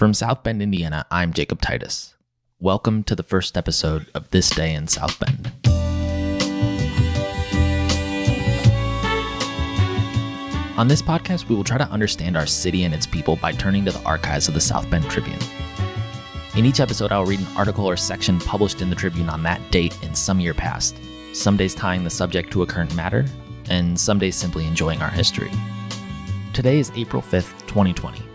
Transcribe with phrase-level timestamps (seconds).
[0.00, 2.14] From South Bend, Indiana, I'm Jacob Titus.
[2.58, 5.52] Welcome to the first episode of This Day in South Bend.
[10.78, 13.84] On this podcast, we will try to understand our city and its people by turning
[13.84, 15.38] to the archives of the South Bend Tribune.
[16.56, 19.60] In each episode, I'll read an article or section published in the Tribune on that
[19.70, 20.96] date in some year past,
[21.34, 23.26] some days tying the subject to a current matter,
[23.68, 25.50] and some days simply enjoying our history.
[26.54, 28.29] Today is April 5th, 2020.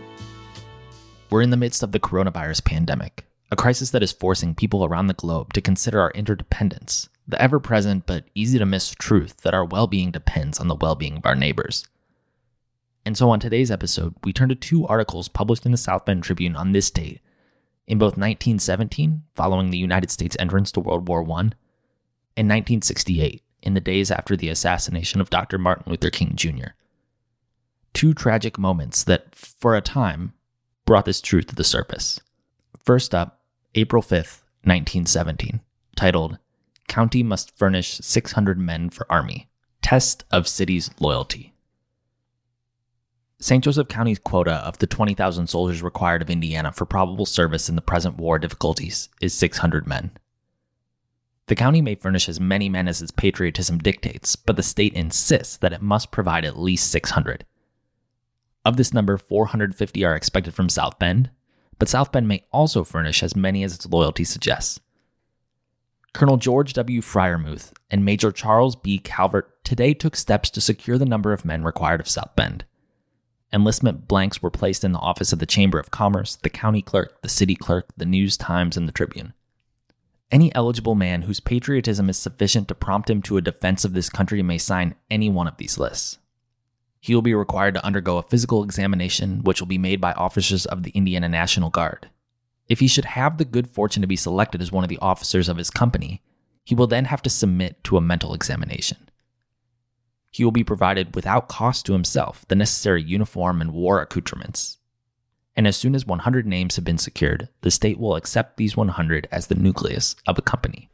[1.28, 5.08] We're in the midst of the coronavirus pandemic, a crisis that is forcing people around
[5.08, 9.54] the globe to consider our interdependence, the ever present but easy to miss truth that
[9.54, 11.84] our well being depends on the well being of our neighbors.
[13.04, 16.22] And so on today's episode, we turn to two articles published in the South Bend
[16.22, 17.20] Tribune on this date,
[17.88, 21.40] in both 1917, following the United States entrance to World War I,
[22.36, 25.58] and 1968, in the days after the assassination of Dr.
[25.58, 26.70] Martin Luther King Jr.
[27.94, 30.32] Two tragic moments that, for a time,
[30.86, 32.20] brought this truth to the surface.
[32.82, 33.40] First up,
[33.74, 35.60] April 5th, 1917,
[35.96, 36.38] titled
[36.88, 39.48] County Must Furnish 600 Men for Army
[39.82, 41.52] Test of City's Loyalty.
[43.38, 43.62] St.
[43.62, 47.82] Joseph County's quota of the 20,000 soldiers required of Indiana for probable service in the
[47.82, 50.10] present war difficulties is 600 men.
[51.48, 55.56] The county may furnish as many men as its patriotism dictates, but the state insists
[55.58, 57.44] that it must provide at least 600.
[58.66, 61.30] Of this number, 450 are expected from South Bend,
[61.78, 64.80] but South Bend may also furnish as many as its loyalty suggests.
[66.12, 67.00] Colonel George W.
[67.00, 68.98] Freiermuth and Major Charles B.
[68.98, 72.64] Calvert today took steps to secure the number of men required of South Bend.
[73.52, 77.22] Enlistment blanks were placed in the office of the Chamber of Commerce, the county clerk,
[77.22, 79.32] the city clerk, the News Times, and the Tribune.
[80.32, 84.10] Any eligible man whose patriotism is sufficient to prompt him to a defense of this
[84.10, 86.18] country may sign any one of these lists.
[87.06, 90.66] He will be required to undergo a physical examination, which will be made by officers
[90.66, 92.10] of the Indiana National Guard.
[92.68, 95.48] If he should have the good fortune to be selected as one of the officers
[95.48, 96.20] of his company,
[96.64, 99.08] he will then have to submit to a mental examination.
[100.32, 104.78] He will be provided without cost to himself the necessary uniform and war accoutrements.
[105.54, 109.28] And as soon as 100 names have been secured, the state will accept these 100
[109.30, 110.90] as the nucleus of a company.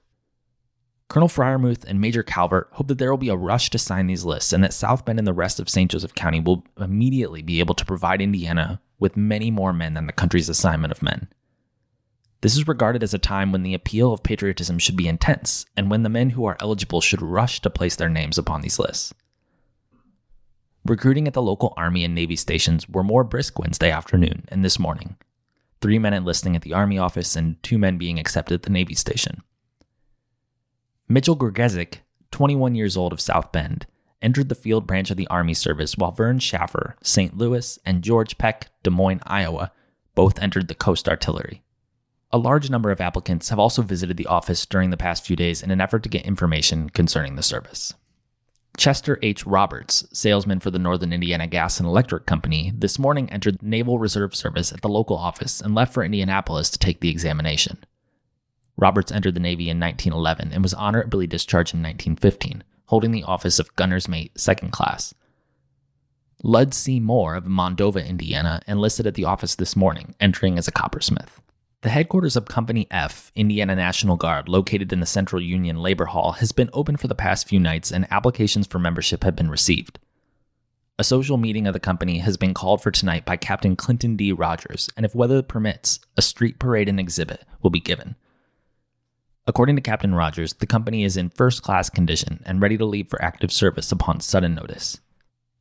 [1.08, 4.24] Colonel Freiermuth and Major Calvert hope that there will be a rush to sign these
[4.24, 5.90] lists and that South Bend and the rest of St.
[5.90, 10.12] Joseph County will immediately be able to provide Indiana with many more men than the
[10.12, 11.28] country's assignment of men.
[12.40, 15.90] This is regarded as a time when the appeal of patriotism should be intense and
[15.90, 19.14] when the men who are eligible should rush to place their names upon these lists.
[20.84, 24.78] Recruiting at the local Army and Navy stations were more brisk Wednesday afternoon and this
[24.78, 25.16] morning.
[25.80, 28.94] Three men enlisting at the Army office and two men being accepted at the Navy
[28.94, 29.42] station.
[31.12, 31.98] Mitchell Gregezik,
[32.30, 33.84] 21 years old of South Bend,
[34.22, 37.36] entered the field branch of the Army service while Vern Schaffer, St.
[37.36, 39.72] Louis, and George Peck, Des Moines, Iowa,
[40.14, 41.62] both entered the Coast Artillery.
[42.30, 45.62] A large number of applicants have also visited the office during the past few days
[45.62, 47.92] in an effort to get information concerning the service.
[48.78, 49.44] Chester H.
[49.44, 54.34] Roberts, salesman for the Northern Indiana Gas and Electric Company, this morning entered Naval Reserve
[54.34, 57.84] Service at the local office and left for Indianapolis to take the examination.
[58.76, 63.58] Roberts entered the Navy in 1911 and was honorably discharged in 1915, holding the office
[63.58, 65.14] of gunner's mate second class.
[66.42, 66.98] Lud C.
[66.98, 71.40] Moore of Mondova, Indiana, enlisted at the office this morning, entering as a coppersmith.
[71.82, 76.32] The headquarters of Company F, Indiana National Guard, located in the Central Union Labor Hall,
[76.32, 79.98] has been open for the past few nights and applications for membership have been received.
[80.98, 84.30] A social meeting of the company has been called for tonight by Captain Clinton D.
[84.30, 88.14] Rogers, and if weather permits, a street parade and exhibit will be given.
[89.44, 93.08] According to Captain Rogers, the company is in first class condition and ready to leave
[93.08, 95.00] for active service upon sudden notice.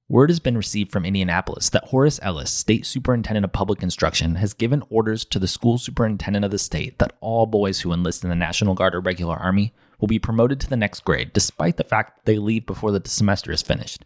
[0.08, 4.54] Word has been received from Indianapolis that Horace Ellis, State Superintendent of Public Instruction, has
[4.54, 8.30] given orders to the school superintendent of the state that all boys who enlist in
[8.30, 11.84] the National Guard or regular Army will be promoted to the next grade, despite the
[11.84, 14.06] fact that they leave before the semester is finished.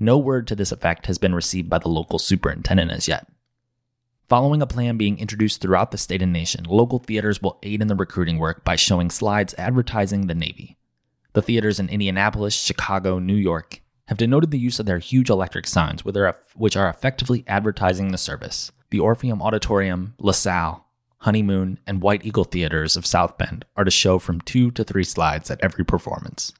[0.00, 3.26] No word to this effect has been received by the local superintendent as yet.
[4.28, 7.88] Following a plan being introduced throughout the state and nation, local theaters will aid in
[7.88, 10.76] the recruiting work by showing slides advertising the Navy.
[11.32, 15.66] The theaters in Indianapolis, Chicago, New York have denoted the use of their huge electric
[15.66, 18.70] signs, which are effectively advertising the service.
[18.90, 20.84] The Orpheum Auditorium, LaSalle,
[21.20, 25.04] Honeymoon, and White Eagle theaters of South Bend are to show from two to three
[25.04, 26.52] slides at every performance.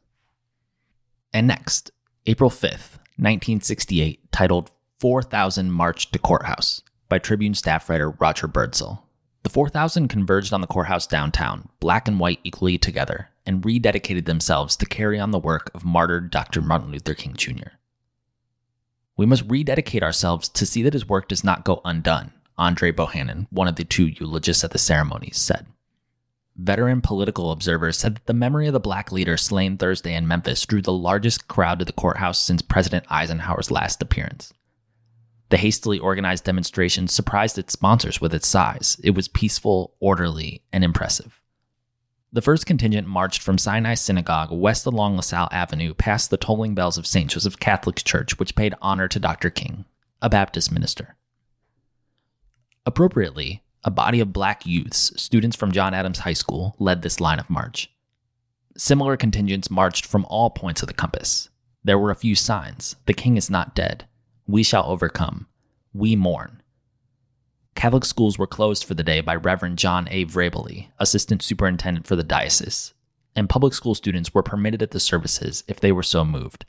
[1.34, 1.90] And next,
[2.24, 9.02] April 5th, 1968, titled 4000 March to Courthouse by Tribune staff writer Roger Birdsell.
[9.42, 14.76] The 4,000 converged on the courthouse downtown, black and white equally together, and rededicated themselves
[14.76, 16.60] to carry on the work of martyred Dr.
[16.60, 17.70] Martin Luther King Jr.
[19.16, 23.46] We must rededicate ourselves to see that his work does not go undone, Andre Bohannon,
[23.50, 25.66] one of the two eulogists at the ceremonies, said.
[26.56, 30.66] Veteran political observers said that the memory of the black leader slain Thursday in Memphis
[30.66, 34.52] drew the largest crowd to the courthouse since President Eisenhower's last appearance.
[35.50, 38.98] The hastily organized demonstration surprised its sponsors with its size.
[39.02, 41.40] It was peaceful, orderly, and impressive.
[42.30, 46.98] The first contingent marched from Sinai Synagogue west along LaSalle Avenue past the tolling bells
[46.98, 47.30] of St.
[47.30, 49.48] Joseph Catholic Church, which paid honor to Dr.
[49.48, 49.86] King,
[50.20, 51.16] a Baptist minister.
[52.84, 57.38] Appropriately, a body of black youths, students from John Adams High School, led this line
[57.38, 57.90] of march.
[58.76, 61.48] Similar contingents marched from all points of the compass.
[61.82, 64.06] There were a few signs The king is not dead.
[64.48, 65.46] We shall overcome.
[65.92, 66.62] We mourn.
[67.74, 70.24] Catholic schools were closed for the day by Reverend John A.
[70.24, 72.94] Vrabely, assistant superintendent for the diocese,
[73.36, 76.64] and public school students were permitted at the services if they were so moved.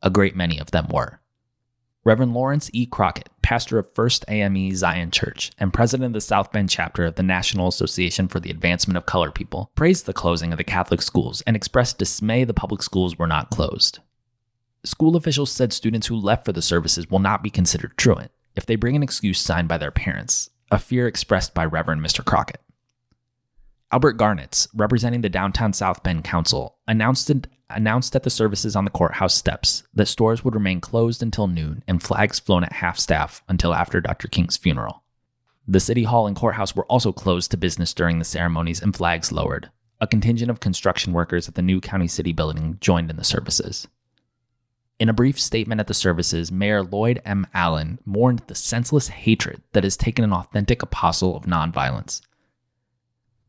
[0.00, 1.20] A great many of them were.
[2.04, 2.86] Reverend Lawrence E.
[2.86, 7.16] Crockett, pastor of First AME Zion Church and president of the South Bend chapter of
[7.16, 11.02] the National Association for the Advancement of Colored People, praised the closing of the Catholic
[11.02, 13.98] schools and expressed dismay the public schools were not closed.
[14.84, 18.64] School officials said students who left for the services will not be considered truant if
[18.64, 22.24] they bring an excuse signed by their parents, a fear expressed by Reverend Mr.
[22.24, 22.62] Crockett.
[23.92, 27.30] Albert Garnitz, representing the downtown South Bend Council, announced
[27.68, 31.84] announced at the services on the courthouse steps that stores would remain closed until noon
[31.86, 34.28] and flags flown at half staff until after Dr.
[34.28, 35.02] King's funeral.
[35.68, 39.30] The city hall and courthouse were also closed to business during the ceremonies and flags
[39.30, 39.70] lowered.
[40.00, 43.86] A contingent of construction workers at the new county city building joined in the services.
[45.00, 47.46] In a brief statement at the services, Mayor Lloyd M.
[47.52, 52.20] Allen mourned the senseless hatred that has taken an authentic apostle of nonviolence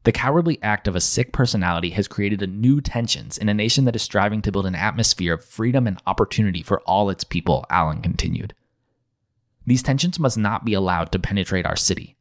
[0.03, 3.95] the cowardly act of a sick personality has created new tensions in a nation that
[3.95, 8.01] is striving to build an atmosphere of freedom and opportunity for all its people, Allen
[8.01, 8.55] continued.
[9.65, 12.17] These tensions must not be allowed to penetrate our city.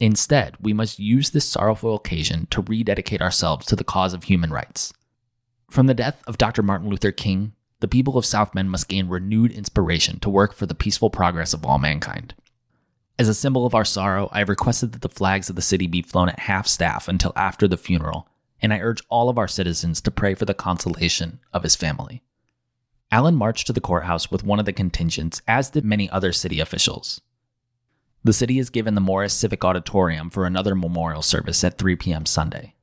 [0.00, 4.50] Instead, we must use this sorrowful occasion to rededicate ourselves to the cause of human
[4.50, 4.92] rights.
[5.70, 6.64] From the death of Dr.
[6.64, 7.52] Martin Luther King,
[7.84, 11.52] the people of South Bend must gain renewed inspiration to work for the peaceful progress
[11.52, 12.32] of all mankind.
[13.18, 15.86] As a symbol of our sorrow, I have requested that the flags of the city
[15.86, 18.26] be flown at half staff until after the funeral,
[18.62, 22.22] and I urge all of our citizens to pray for the consolation of his family.
[23.10, 26.60] Allen marched to the courthouse with one of the contingents, as did many other city
[26.60, 27.20] officials.
[28.24, 32.24] The city has given the Morris Civic Auditorium for another memorial service at 3 p.m.
[32.24, 32.73] Sunday.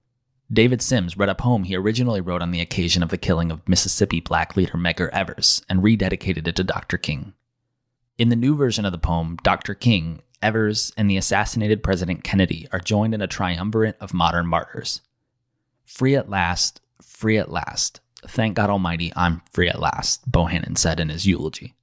[0.54, 3.66] David Sims read a poem he originally wrote on the occasion of the killing of
[3.70, 6.98] Mississippi black leader Medgar Evers and rededicated it to Dr.
[6.98, 7.32] King.
[8.18, 9.74] In the new version of the poem, Dr.
[9.74, 15.00] King, Evers, and the assassinated President Kennedy are joined in a triumvirate of modern martyrs.
[15.86, 18.02] Free at last, free at last.
[18.28, 21.76] Thank God Almighty, I'm free at last, Bohannon said in his eulogy.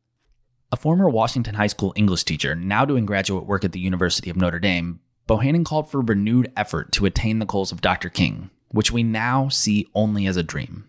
[0.71, 4.37] A former Washington High School English teacher, now doing graduate work at the University of
[4.37, 8.11] Notre Dame, Bohannon called for renewed effort to attain the goals of Dr.
[8.11, 10.85] King, which we now see only as a dream.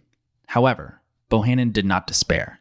[0.47, 2.59] However, Bohannon did not despair.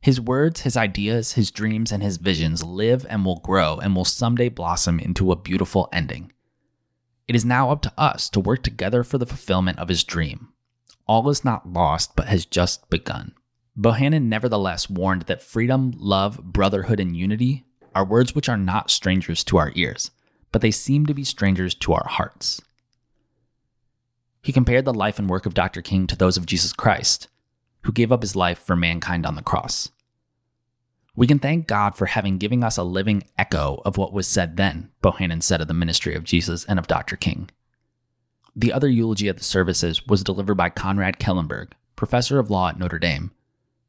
[0.00, 4.04] His words, his ideas, his dreams, and his visions live and will grow and will
[4.04, 6.30] someday blossom into a beautiful ending.
[7.26, 10.48] It is now up to us to work together for the fulfillment of his dream.
[11.06, 13.32] All is not lost, but has just begun.
[13.78, 17.64] Bohannon nevertheless warned that freedom, love, brotherhood, and unity
[17.94, 20.10] are words which are not strangers to our ears,
[20.52, 22.60] but they seem to be strangers to our hearts.
[24.44, 25.80] He compared the life and work of Dr.
[25.80, 27.28] King to those of Jesus Christ,
[27.80, 29.90] who gave up his life for mankind on the cross.
[31.16, 34.58] We can thank God for having given us a living echo of what was said
[34.58, 37.16] then, Bohannon said of the ministry of Jesus and of Dr.
[37.16, 37.48] King.
[38.54, 42.78] The other eulogy at the services was delivered by Conrad Kellenberg, professor of law at
[42.78, 43.30] Notre Dame,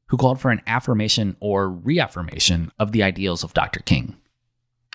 [0.06, 3.82] who called for an affirmation or reaffirmation of the ideals of Dr.
[3.82, 4.16] King.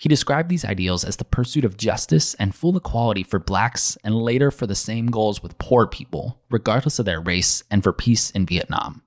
[0.01, 4.15] He described these ideals as the pursuit of justice and full equality for blacks and
[4.15, 8.31] later for the same goals with poor people, regardless of their race, and for peace
[8.31, 9.03] in Vietnam.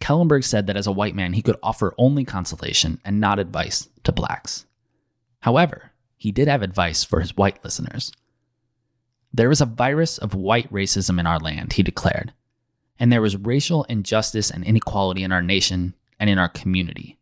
[0.00, 3.88] Kellenberg said that as a white man, he could offer only consolation and not advice
[4.02, 4.66] to blacks.
[5.42, 8.10] However, he did have advice for his white listeners.
[9.32, 12.32] There is a virus of white racism in our land, he declared,
[12.98, 17.20] and there is racial injustice and inequality in our nation and in our community.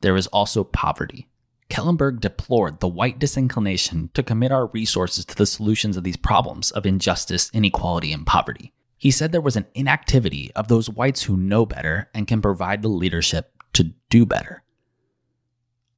[0.00, 1.26] There is also poverty.
[1.72, 6.70] Kellenberg deplored the white disinclination to commit our resources to the solutions of these problems
[6.70, 8.74] of injustice, inequality, and poverty.
[8.98, 12.82] He said there was an inactivity of those whites who know better and can provide
[12.82, 14.62] the leadership to do better.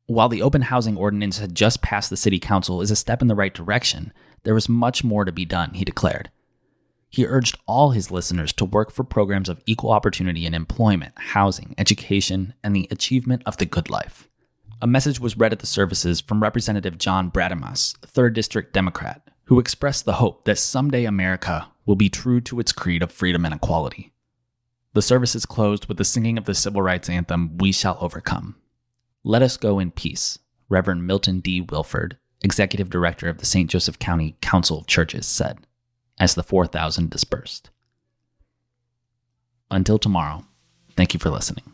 [0.06, 3.26] While the open housing ordinance had just passed the city council is a step in
[3.26, 4.12] the right direction,
[4.44, 6.30] there was much more to be done, he declared.
[7.10, 11.74] He urged all his listeners to work for programs of equal opportunity in employment, housing,
[11.76, 14.28] education, and the achievement of the good life.
[14.82, 19.60] A message was read at the services from Representative John Brademas, 3rd District Democrat, who
[19.60, 23.54] expressed the hope that someday America will be true to its creed of freedom and
[23.54, 24.12] equality.
[24.92, 28.56] The services closed with the singing of the civil rights anthem, We Shall Overcome.
[29.22, 30.38] Let us go in peace,
[30.68, 31.60] Reverend Milton D.
[31.60, 33.70] Wilford, Executive Director of the St.
[33.70, 35.66] Joseph County Council of Churches, said,
[36.18, 37.70] as the 4,000 dispersed.
[39.70, 40.44] Until tomorrow,
[40.96, 41.73] thank you for listening.